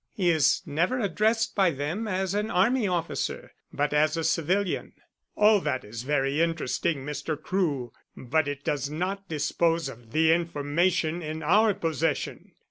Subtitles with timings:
[0.15, 4.93] He is never addressed by them as an army officer, but as a civilian."
[5.35, 7.39] "All that is very interesting, Mr.
[7.39, 12.53] Crewe, but it does not dispose of the information in our possession.